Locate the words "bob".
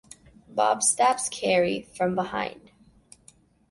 0.49-0.81